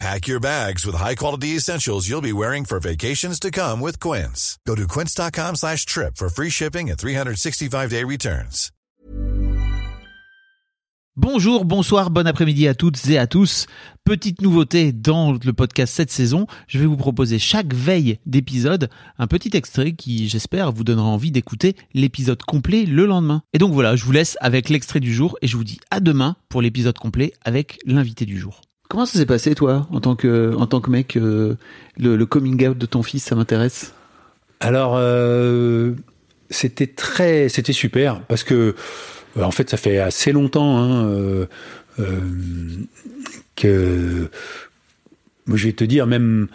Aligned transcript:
Pack 0.00 0.26
your 0.26 0.40
bags 0.40 0.84
with 0.84 0.96
high-quality 0.96 1.56
essentials 1.56 2.08
you'll 2.08 2.20
be 2.20 2.32
wearing 2.32 2.64
for 2.64 2.80
vacations 2.80 3.38
to 3.40 3.50
come 3.50 3.80
with 3.80 4.00
Quince. 4.00 4.58
Go 4.66 4.74
to 4.74 4.86
quince.com 4.88 5.54
slash 5.56 5.86
trip 5.86 6.16
for 6.16 6.28
free 6.28 6.50
shipping 6.50 6.90
and 6.90 6.98
365-day 6.98 8.02
returns. 8.04 8.70
Bonjour, 11.16 11.64
bonsoir, 11.64 12.10
bon 12.10 12.26
après-midi 12.26 12.66
à 12.66 12.74
toutes 12.74 13.08
et 13.08 13.18
à 13.18 13.28
tous. 13.28 13.68
Petite 14.02 14.42
nouveauté 14.42 14.90
dans 14.90 15.30
le 15.32 15.52
podcast 15.52 15.94
cette 15.94 16.10
saison, 16.10 16.48
je 16.66 16.80
vais 16.80 16.86
vous 16.86 16.96
proposer 16.96 17.38
chaque 17.38 17.72
veille 17.72 18.18
d'épisode 18.26 18.90
un 19.16 19.28
petit 19.28 19.56
extrait 19.56 19.92
qui, 19.92 20.28
j'espère, 20.28 20.72
vous 20.72 20.82
donnera 20.82 21.06
envie 21.06 21.30
d'écouter 21.30 21.76
l'épisode 21.94 22.42
complet 22.42 22.84
le 22.84 23.06
lendemain. 23.06 23.44
Et 23.52 23.58
donc 23.58 23.72
voilà, 23.72 23.94
je 23.94 24.04
vous 24.04 24.10
laisse 24.10 24.36
avec 24.40 24.68
l'extrait 24.68 24.98
du 24.98 25.14
jour 25.14 25.38
et 25.40 25.46
je 25.46 25.56
vous 25.56 25.62
dis 25.62 25.78
à 25.92 26.00
demain 26.00 26.34
pour 26.48 26.60
l'épisode 26.60 26.98
complet 26.98 27.32
avec 27.44 27.78
l'invité 27.86 28.26
du 28.26 28.36
jour. 28.36 28.60
Comment 28.88 29.06
ça 29.06 29.18
s'est 29.18 29.26
passé, 29.26 29.54
toi, 29.54 29.86
en 29.90 30.00
tant 30.00 30.14
que, 30.14 30.54
en 30.56 30.66
tant 30.66 30.80
que 30.80 30.90
mec, 30.90 31.16
euh, 31.16 31.56
le, 31.98 32.16
le 32.16 32.26
coming 32.26 32.68
out 32.68 32.78
de 32.78 32.86
ton 32.86 33.02
fils, 33.02 33.24
ça 33.24 33.34
m'intéresse 33.34 33.94
Alors, 34.60 34.94
euh, 34.96 35.92
c'était 36.50 36.86
très, 36.86 37.48
c'était 37.48 37.72
super 37.72 38.20
parce 38.22 38.44
que, 38.44 38.74
euh, 39.36 39.42
en 39.42 39.50
fait, 39.50 39.70
ça 39.70 39.76
fait 39.76 39.98
assez 39.98 40.32
longtemps 40.32 40.78
hein, 40.78 41.06
euh, 41.06 41.46
que, 43.56 44.28
moi, 45.46 45.56
je 45.56 45.66
vais 45.66 45.72
te 45.72 45.84
dire, 45.84 46.06
même 46.06 46.48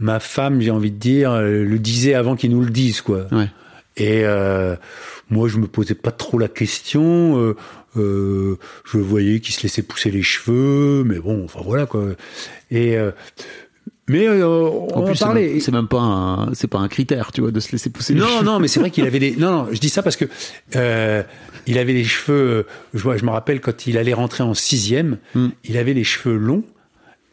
ma 0.00 0.20
femme, 0.20 0.60
j'ai 0.60 0.70
envie 0.70 0.90
de 0.90 0.98
dire, 0.98 1.40
le 1.40 1.78
disait 1.78 2.14
avant 2.14 2.36
qu'ils 2.36 2.50
nous 2.50 2.62
le 2.62 2.70
disent, 2.70 3.00
quoi. 3.00 3.26
Ouais. 3.32 3.48
Et 3.98 4.22
euh, 4.24 4.76
moi, 5.28 5.48
je 5.48 5.58
me 5.58 5.66
posais 5.66 5.94
pas 5.94 6.10
trop 6.12 6.38
la 6.38 6.48
question. 6.48 7.38
euh, 7.38 7.56
euh, 7.96 8.56
je 8.84 8.98
voyais 8.98 9.40
qu'il 9.40 9.54
se 9.54 9.62
laissait 9.62 9.82
pousser 9.82 10.10
les 10.10 10.22
cheveux, 10.22 11.02
mais 11.04 11.18
bon, 11.18 11.44
enfin 11.44 11.60
voilà 11.64 11.84
quoi. 11.86 12.04
Et 12.70 12.96
mais 14.10 14.26
on 14.28 14.86
En 14.96 15.02
plus, 15.04 15.16
c'est 15.16 15.24
parlait. 15.24 15.48
même- 15.48 15.60
c'est 15.60 15.72
même 15.72 15.88
pas 15.88 15.98
un, 16.00 16.54
c'est 16.54 16.66
pas 16.68 16.78
un 16.78 16.88
critère, 16.88 17.30
tu 17.32 17.40
vois, 17.42 17.50
de 17.50 17.60
se 17.60 17.72
laisser 17.72 17.90
pousser 17.90 18.14
les 18.14 18.20
Non, 18.20 18.26
cheveux. 18.26 18.44
non, 18.44 18.58
mais 18.58 18.68
c'est 18.68 18.80
vrai 18.80 18.90
qu'il 18.90 19.04
avait 19.06 19.18
des. 19.18 19.32
Non, 19.38 19.50
non, 19.50 19.68
je 19.72 19.78
dis 19.78 19.90
ça 19.90 20.02
parce 20.02 20.16
que 20.16 20.24
il 21.66 21.78
avait 21.78 21.92
les 21.92 22.04
cheveux. 22.04 22.66
Je, 22.94 23.02
vois- 23.02 23.16
je 23.16 23.24
me 23.24 23.30
rappelle 23.30 23.60
quand 23.60 23.86
il 23.86 23.98
allait 23.98 24.14
rentrer 24.14 24.42
en 24.44 24.54
sixième, 24.54 25.18
Mm. 25.34 25.48
il 25.64 25.76
avait 25.76 25.92
les 25.94 26.04
cheveux 26.04 26.36
longs. 26.36 26.62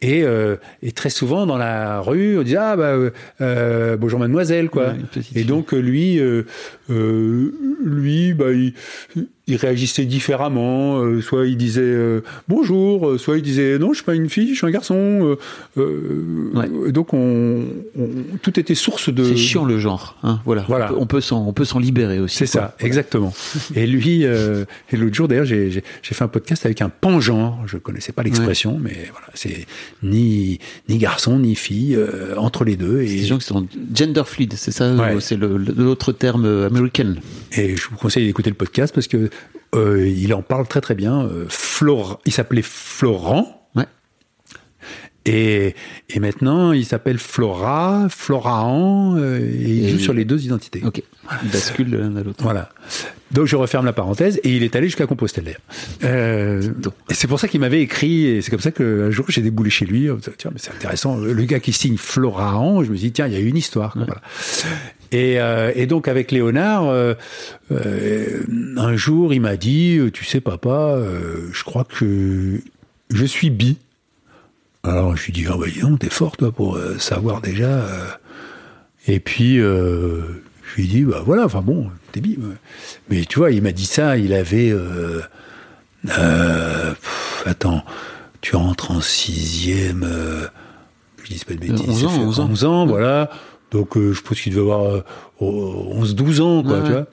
Et, 0.02 0.24
euh, 0.24 0.58
et 0.84 0.92
très 0.92 1.10
souvent 1.10 1.46
dans 1.46 1.58
la 1.58 2.02
rue, 2.02 2.38
on 2.38 2.44
disait 2.44 2.58
ah 2.58 2.76
bah 2.76 2.90
euh, 2.90 3.12
euh, 3.42 3.98
bonjour 3.98 4.20
mademoiselle 4.20 4.70
quoi. 4.70 4.90
Ouais, 4.90 5.22
et 5.34 5.44
donc 5.46 5.72
lui, 5.72 6.20
euh, 6.20 6.44
euh, 6.90 7.52
lui, 7.84 8.34
bah 8.34 8.52
il, 8.52 8.74
il 9.48 9.56
réagissait 9.58 10.06
différemment. 10.06 11.00
Euh, 11.02 11.22
soit 11.22 11.46
il 11.48 11.58
disait 11.58 11.82
euh, 11.84 12.22
bonjour, 12.48 13.08
euh, 13.10 13.18
soit 13.18 13.38
il 13.38 13.44
disait 13.44 13.78
non 13.78 13.90
je 13.94 13.96
suis 13.98 14.04
pas 14.06 14.16
une 14.16 14.30
fille, 14.30 14.50
je 14.54 14.58
suis 14.58 14.68
un 14.68 14.72
garçon. 14.72 14.96
Euh, 14.98 15.36
euh, 15.78 16.52
Ouais. 16.54 16.92
Donc 16.92 17.14
on, 17.14 17.64
on- 17.98 18.10
tout 18.42 18.60
était 18.60 18.76
source 18.76 19.10
de. 19.14 19.24
C'est 19.24 19.36
chiant 19.38 19.66
le 19.66 19.78
genre, 19.80 20.18
hein, 20.24 20.40
voilà. 20.46 20.64
Voilà. 20.68 20.92
On 20.98 21.06
peut- 21.06 21.22
s'en, 21.22 21.46
on 21.48 21.54
peut 21.54 21.66
s'en 21.66 21.80
libérer 21.80 22.20
aussi. 22.20 22.38
C'est 22.38 22.46
ça, 22.46 22.76
exactement. 22.80 23.34
et 23.76 23.86
lui, 23.88 24.26
euh, 24.26 24.66
et 24.92 24.98
l'autre 24.98 25.16
jour 25.16 25.28
d'ailleurs, 25.28 25.46
j'ai 25.46 25.72
j'ai- 25.72 25.84
j'ai 26.02 26.14
fait 26.16 26.24
un 26.24 26.28
podcast 26.28 26.66
avec 26.66 26.82
un 26.82 26.90
pangenre. 26.90 27.60
Je 27.66 27.78
connaissais 27.78 28.12
pas 28.14 28.24
l'expression, 28.24 28.80
mais 28.82 28.96
voilà, 29.12 29.28
c'est 29.34 29.66
ni 30.04 30.60
ni 30.90 30.98
garçon 30.98 31.40
ni 31.40 31.56
fille 31.56 31.96
euh, 31.96 32.36
entre 32.38 32.64
les 32.64 32.76
deux. 32.78 33.06
C'est 33.06 33.14
Et, 33.14 33.20
des 33.22 33.26
gens 33.26 33.38
qui 33.38 33.46
sont 33.46 33.68
gender 33.94 34.24
fluid, 34.26 34.54
c'est 34.56 34.72
ça, 34.72 34.94
Ouais. 34.96 35.18
c'est 35.20 35.36
l'autre 35.38 36.12
terme 36.12 36.46
américain. 36.46 37.16
Et 37.54 37.76
je 37.76 37.88
vous 37.90 37.96
conseille 37.98 38.26
d'écouter 38.26 38.50
le 38.50 38.56
podcast 38.56 38.94
parce 38.94 39.08
que 39.08 39.30
euh, 39.76 40.08
il 40.08 40.34
en 40.34 40.42
parle 40.42 40.68
très 40.68 40.82
très 40.82 40.96
bien. 40.96 41.24
Euh, 41.26 41.46
Flor- 41.50 42.20
il 42.26 42.32
s'appelait 42.34 42.62
Florent. 42.64 43.68
Ouais. 43.76 43.86
Et, 45.28 45.74
et 46.10 46.20
maintenant, 46.20 46.72
il 46.72 46.86
s'appelle 46.86 47.18
Flora, 47.18 48.06
Floraan, 48.12 49.16
euh, 49.18 49.40
et 49.40 49.70
il 49.70 49.86
Et- 49.86 49.90
joue 49.90 50.00
sur 50.00 50.14
les 50.14 50.24
deux 50.24 50.46
identités. 50.46 50.82
Ok. 50.86 51.02
Il 51.44 51.50
bascule 51.50 51.90
de 51.90 51.98
l'un 51.98 52.16
à 52.16 52.22
l'autre. 52.24 52.44
Voilà. 52.44 52.70
Donc 53.32 53.48
je 53.48 53.56
referme 53.56 53.86
la 53.86 53.94
parenthèse 53.94 54.40
et 54.44 54.56
il 54.56 54.62
est 54.62 54.76
allé 54.76 54.86
jusqu'à 54.86 55.08
Compostelle 55.08 55.46
d'ailleurs. 55.46 55.62
Euh, 56.04 56.62
c'est 57.10 57.26
pour 57.28 57.40
ça 57.40 57.48
qu'il 57.48 57.60
m'avait 57.60 57.82
écrit 57.82 58.26
et 58.28 58.42
c'est 58.44 58.52
comme 58.52 58.60
ça 58.60 58.70
qu'un 58.72 59.10
jour 59.10 59.26
j'ai 59.30 59.42
déboulé 59.42 59.72
chez 59.72 59.86
lui. 59.88 60.08
Tiens, 60.38 60.52
mais 60.54 60.60
c'est 60.60 60.72
intéressant. 60.72 61.18
Le 61.18 61.44
gars 61.46 61.60
qui 61.60 61.74
signe 61.74 61.98
Floraan, 61.98 62.84
je 62.84 62.92
me 62.92 62.96
suis 62.96 63.08
dit 63.08 63.12
tiens, 63.14 63.26
il 63.26 63.34
y 63.34 63.36
a 63.36 63.40
une 63.40 63.58
histoire. 63.58 63.94
voilà. 63.98 64.22
Et, 65.16 65.40
euh, 65.40 65.72
et 65.76 65.86
donc 65.86 66.10
avec 66.10 66.30
Léonard, 66.34 66.90
euh, 66.90 67.14
euh, 67.72 68.44
un 68.76 68.98
jour 68.98 69.34
il 69.34 69.40
m'a 69.40 69.56
dit, 69.56 69.98
tu 70.14 70.26
sais 70.26 70.42
papa, 70.42 71.00
je 71.54 71.64
crois 71.64 71.86
que 71.86 72.60
je 73.10 73.26
suis 73.26 73.50
bi. 73.50 73.78
Alors 74.84 75.16
je 75.16 75.24
lui 75.26 75.32
dis 75.32 75.46
ah 75.50 75.56
bah 75.58 75.68
dis 75.74 75.80
donc 75.80 76.00
t'es 76.00 76.10
fort 76.10 76.36
toi 76.36 76.52
pour 76.52 76.78
savoir 77.00 77.40
déjà. 77.40 77.86
Et 79.08 79.22
puis 79.22 79.56
je 79.56 80.76
lui 80.76 80.88
dis 80.88 81.04
bah 81.04 81.24
voilà 81.26 81.46
enfin 81.46 81.62
bon 81.62 81.88
t'es 82.12 82.20
bi. 82.20 82.38
Mais 83.10 83.24
tu 83.24 83.40
vois 83.40 83.52
il 83.52 83.62
m'a 83.62 83.72
dit 83.72 83.86
ça 83.86 84.18
il 84.18 84.34
avait 84.34 84.74
pff, 86.06 87.44
attends 87.46 87.86
tu 88.42 88.58
rentres 88.58 88.92
en 88.92 89.00
sixième. 89.00 90.06
Je 91.24 91.34
dis 91.34 91.46
pas 91.46 91.54
de 91.54 91.60
bêtises. 91.60 91.88
11 91.88 92.00
ça 92.02 92.06
ans, 92.08 92.10
fait 92.10 92.20
11 92.20 92.40
ans. 92.42 92.50
11 92.50 92.66
ans 92.66 92.86
voilà. 92.86 93.30
Donc 93.72 93.98
euh, 93.98 94.14
je 94.14 94.22
pense 94.22 94.40
qu'il 94.42 94.54
devait 94.54 94.62
avoir 94.62 94.86
euh, 94.96 95.04
11-12 95.42 96.42
ans 96.42 96.64
quoi 96.64 96.78
Ouais, 96.78 96.84
tu 96.84 96.92
ouais. 96.92 96.98
vois. 96.98 97.08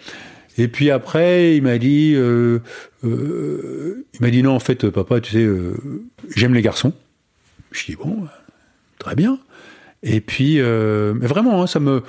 Et 0.59 0.69
puis 0.69 0.91
après, 0.91 1.57
il 1.57 1.63
m'a 1.63 1.79
dit, 1.79 2.13
euh, 2.15 2.59
euh, 3.05 4.05
il 4.15 4.21
m'a 4.21 4.31
dit 4.31 4.43
non, 4.43 4.55
en 4.55 4.59
fait, 4.61 4.91
papa, 4.91 5.21
tu 5.21 5.33
sais, 5.33 5.39
euh, 5.43 5.75
j'aime 6.37 6.53
les 6.55 6.61
garçons. 6.63 6.93
Je 7.71 7.87
dis 7.87 7.97
bon, 7.97 8.25
euh, 8.25 8.27
très 8.99 9.15
bien. 9.15 9.39
Et 10.03 10.21
puis, 10.21 10.61
euh, 10.61 11.15
mais 11.19 11.27
vraiment, 11.27 11.63
hein, 11.63 11.67
ça 11.67 11.81
me, 11.81 12.03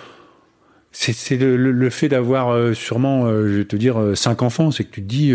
c'est 0.92 1.38
le, 1.38 1.56
le- 1.56 1.90
fait 1.90 2.10
d'avoir 2.10 2.50
euh, 2.50 2.74
sûrement, 2.74 3.26
euh, 3.28 3.48
je 3.48 3.54
vais 3.60 3.66
te 3.66 3.76
dire, 3.78 4.00
euh, 4.00 4.14
cinq 4.16 4.42
enfants, 4.42 4.72
c'est 4.72 4.84
que 4.84 4.92
tu 4.92 5.02
te 5.02 5.08
dis, 5.08 5.32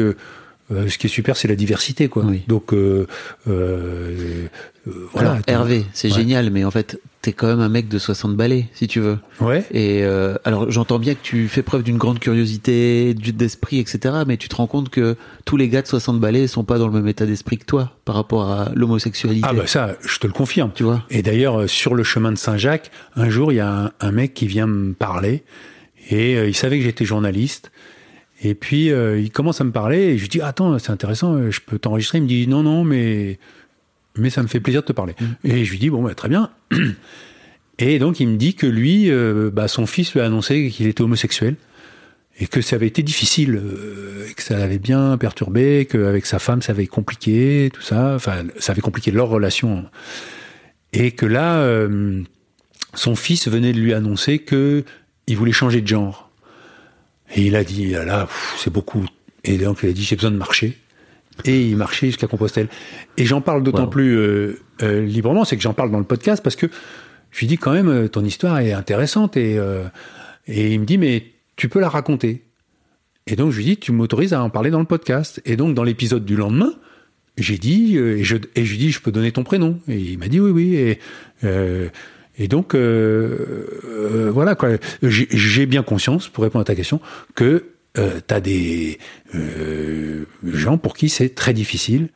euh, 0.71 0.89
ce 0.89 0.99
qui 0.99 1.07
est 1.07 1.11
super, 1.11 1.37
c'est 1.37 1.49
la 1.49 1.57
diversité, 1.57 2.09
quoi. 2.09 2.25
Oui. 2.27 2.43
Donc, 2.47 2.73
euh, 2.75 3.07
euh, 3.49 4.47
euh, 4.87 4.91
voilà. 5.13 5.31
Alors, 5.31 5.43
Hervé, 5.47 5.85
c'est 5.93 6.09
Ouais. 6.09 6.15
génial, 6.15 6.51
mais 6.51 6.65
en 6.65 6.71
fait, 6.71 7.01
t'es 7.23 7.33
quand 7.33 7.47
même 7.47 7.61
un 7.61 7.69
mec 7.69 7.89
de 7.89 7.99
60 7.99 8.37
balais, 8.37 8.67
si 8.75 8.87
tu 8.87 9.01
veux. 9.01 9.19
Ouais. 9.41 9.65
Et 9.71 10.03
euh, 10.05 10.37
alors, 10.45 10.71
j'entends 10.71 10.99
bien 10.99 11.15
que 11.15 11.23
tu 11.23 11.49
fais 11.49 11.63
preuve 11.63 11.83
d'une 11.83 11.99
grande 11.99 12.19
curiosité, 12.21 13.15
d'esprit, 13.15 13.79
etc. 13.79 14.15
Mais 14.27 14.37
tu 14.37 14.49
te 14.49 14.57
rends 14.57 14.67
compte 14.67 14.89
que 14.91 15.17
tous 15.45 15.57
les 15.57 15.69
gars 15.69 15.83
de 15.83 15.87
60 15.87 16.21
balais 16.21 16.47
sont 16.47 16.65
pas 16.65 16.79
dans 16.79 16.87
le 16.87 16.93
même 16.93 17.09
état 17.09 17.27
d'esprit 17.27 17.59
que 17.59 17.65
toi 17.67 17.93
par 18.05 18.15
rapport 18.15 18.51
à 18.51 18.71
l'homosexualité. 18.75 19.47
Ah 19.49 19.53
bah 19.55 19.67
ça, 19.67 19.97
je 20.07 20.19
te 20.19 20.27
le 20.27 20.33
confirme. 20.33 20.71
Tu 20.75 20.85
vois 20.85 21.03
Et 21.11 21.23
d'ailleurs, 21.23 21.61
euh, 21.61 21.67
sur 21.67 21.95
le 21.95 22.05
chemin 22.05 22.31
de 22.33 22.39
Saint-Jacques, 22.39 22.91
un 23.17 23.29
jour, 23.31 23.53
il 23.53 23.57
y 23.57 23.61
a 23.61 23.71
un, 23.87 23.91
un 24.01 24.13
mec 24.13 24.33
qui 24.35 24.47
vient 24.47 24.67
me 24.67 24.93
parler 24.95 25.43
et 26.11 26.35
il 26.47 26.55
savait 26.55 26.79
que 26.79 26.85
j'étais 26.85 27.05
journaliste. 27.05 27.71
Et 28.43 28.55
puis, 28.55 28.91
euh, 28.93 29.19
il 29.19 29.31
commence 29.31 29.61
à 29.61 29.65
me 29.65 29.73
parler 29.73 29.99
et 29.99 30.17
je 30.17 30.23
lui 30.23 30.29
dis, 30.29 30.41
attends, 30.41 30.79
c'est 30.79 30.91
intéressant, 30.91 31.35
euh, 31.35 31.51
je 31.51 31.61
peux 31.61 31.79
t'enregistrer? 31.79 32.19
Il 32.19 32.23
me 32.23 32.29
dit, 32.29 32.47
non, 32.47 32.63
non, 32.63 32.85
mais, 32.85 33.39
mais 34.17 34.31
ça 34.31 34.43
me 34.43 34.49
fait 34.49 34.61
plaisir 34.61 34.83
de 34.83 34.87
te 34.87 34.93
parler. 34.93 35.15
Et 35.45 35.65
je 35.65 35.71
lui 35.71 35.79
dis, 35.79 35.91
bon, 35.91 36.03
bah, 36.03 36.15
très 36.15 36.29
bien. 36.29 36.51
Et 37.81 37.99
donc, 37.99 38.21
il 38.21 38.29
me 38.29 38.37
dit 38.37 38.55
que 38.55 38.67
lui, 38.67 39.11
euh, 39.11 39.51
bah, 39.53 39.69
son 39.69 39.87
fils 39.87 40.13
lui 40.13 40.21
a 40.21 40.25
annoncé 40.25 40.69
qu'il 40.71 40.87
était 40.89 41.03
homosexuel 41.03 41.55
et 42.41 42.47
que 42.47 42.61
ça 42.61 42.77
avait 42.77 42.87
été 42.87 43.03
difficile, 43.03 43.57
euh, 43.57 44.29
et 44.29 44.35
que 44.35 44.43
ça 44.43 44.57
l'avait 44.59 44.79
bien 44.79 45.17
perturbé, 45.17 45.87
qu'avec 45.91 46.27
sa 46.27 46.39
femme, 46.39 46.63
ça 46.63 46.73
avait 46.73 46.87
compliqué, 46.87 47.71
tout 47.73 47.83
ça. 47.83 48.15
Enfin, 48.15 48.45
ça 48.59 48.73
avait 48.73 48.81
compliqué 48.81 49.11
leur 49.11 49.29
relation. 49.29 49.87
Et 50.93 51.11
que 51.13 51.27
là, 51.27 51.69
son 52.95 53.15
fils 53.15 53.49
venait 53.49 53.73
de 53.73 53.79
lui 53.79 53.93
annoncer 53.93 54.39
que 54.39 54.85
il 55.27 55.37
voulait 55.37 55.53
changer 55.53 55.81
de 55.81 55.87
genre. 55.87 56.28
Et 57.35 57.43
il 57.43 57.57
a 57.57 57.65
dit, 57.65 57.95
ah 57.95 58.05
là, 58.05 58.27
pff, 58.27 58.57
c'est 58.59 58.73
beaucoup. 58.73 59.05
Et 59.45 59.59
donc, 59.59 59.81
il 59.83 59.89
a 59.91 59.93
dit, 59.93 60.03
j'ai 60.03 60.17
besoin 60.17 60.31
de 60.31 60.37
marcher. 60.37 60.79
Et 61.45 61.69
il 61.69 61.77
marchait 61.77 62.07
jusqu'à 62.09 62.27
Compostelle. 62.27 62.69
Et 63.17 63.25
j'en 63.25 63.41
parle 63.41 63.63
d'autant 63.63 63.85
Wow. 63.85 63.91
plus 63.91 64.17
euh, 64.17 64.59
euh, 64.83 65.05
librement, 65.05 65.45
c'est 65.45 65.57
que 65.57 65.63
j'en 65.63 65.75
parle 65.75 65.91
dans 65.93 65.99
le 65.99 66.05
podcast 66.05 66.43
parce 66.43 66.57
que 66.57 66.67
je 67.31 67.39
lui 67.41 67.47
dis 67.47 67.59
quand 67.59 67.73
même, 67.73 67.89
euh, 67.89 68.09
ton 68.09 68.25
histoire 68.25 68.59
est 68.59 68.73
intéressante. 68.73 69.37
Et, 69.37 69.57
euh, 69.59 69.85
et 70.49 70.73
il 70.75 70.81
me 70.81 70.85
dit, 70.87 70.99
mais 70.99 71.25
tu 71.57 71.69
peux 71.69 71.81
la 71.81 71.89
raconter. 71.89 72.43
Et 73.27 73.37
donc, 73.37 73.53
je 73.53 73.59
lui 73.59 73.65
dis, 73.65 73.77
tu 73.77 73.93
m'autorises 73.93 74.33
à 74.33 74.43
en 74.43 74.51
parler 74.51 74.71
dans 74.71 74.81
le 74.81 74.87
podcast. 74.87 75.41
Et 75.45 75.57
donc, 75.57 75.75
dans 75.75 75.85
l'épisode 75.85 76.25
du 76.25 76.35
lendemain, 76.35 76.73
j'ai 77.37 77.59
dit, 77.59 77.97
euh, 77.97 78.17
et 78.19 78.25
je, 78.25 78.37
et 78.57 78.65
je 78.65 78.71
lui 78.73 78.79
dis, 78.79 78.91
je 78.91 79.01
peux 79.01 79.13
donner 79.13 79.31
ton 79.31 79.45
prénom. 79.45 79.79
Et 79.87 79.99
il 79.99 80.19
m'a 80.19 80.29
dit 80.29 80.41
oui, 80.41 80.51
oui. 80.51 80.75
Et, 80.75 80.99
euh, 81.45 81.89
et 82.39 82.49
donc, 82.49 82.75
euh, 82.75 83.67
euh, 83.85 84.31
voilà, 84.33 84.55
quoi. 84.55 84.71
J'ai 85.03 85.67
bien 85.67 85.83
conscience, 85.83 86.29
pour 86.29 86.45
répondre 86.45 86.63
à 86.63 86.65
ta 86.65 86.75
question, 86.75 87.01
que 87.35 87.65
euh, 87.99 88.21
tu 88.27 88.35
as 88.35 88.41
des 88.41 88.99
gens 90.45 90.79
pour 90.79 90.97
qui 90.97 91.09
c'est 91.09 91.35
très 91.35 91.53
difficile 91.53 92.09